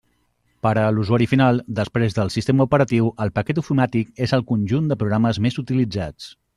Per 0.67 0.71
a 0.83 0.85
l'usuari 0.95 1.27
final, 1.33 1.61
després 1.81 2.17
del 2.21 2.33
sistema 2.37 2.67
operatiu, 2.71 3.13
el 3.27 3.35
paquet 3.39 3.63
ofimàtic 3.65 4.27
és 4.29 4.37
el 4.41 4.49
conjunt 4.55 4.93
de 4.93 5.03
programes 5.05 5.45
més 5.49 5.65
utilitzats. 5.69 6.37